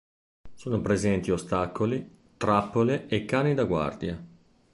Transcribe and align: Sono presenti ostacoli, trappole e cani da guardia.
Sono 0.55 0.81
presenti 0.81 1.29
ostacoli, 1.29 2.33
trappole 2.35 3.05
e 3.05 3.23
cani 3.25 3.53
da 3.53 3.65
guardia. 3.65 4.25